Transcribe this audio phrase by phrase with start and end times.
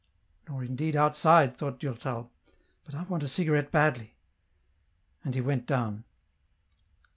[0.25, 2.31] '* Nor indeed outside," thought Durtal."
[2.85, 4.15] But I want a cigarette badly;"
[5.23, 6.05] and he went down.